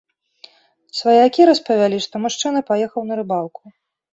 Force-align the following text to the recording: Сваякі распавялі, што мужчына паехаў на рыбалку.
Сваякі 0.99 1.45
распавялі, 1.51 1.97
што 2.07 2.15
мужчына 2.25 2.59
паехаў 2.71 3.01
на 3.11 3.19
рыбалку. 3.21 3.61